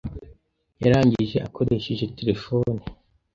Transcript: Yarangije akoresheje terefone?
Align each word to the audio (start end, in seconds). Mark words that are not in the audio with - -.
Yarangije 0.81 1.37
akoresheje 1.47 2.05
terefone? 2.17 2.81